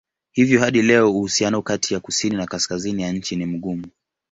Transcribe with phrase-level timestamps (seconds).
[0.31, 3.87] Hivyo hadi leo uhusiano kati ya kusini na kaskazini ya nchi ni mgumu.